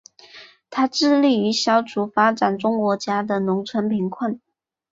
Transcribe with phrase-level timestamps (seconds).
[0.71, 4.41] 它致力于消除发展中国家的农村贫困。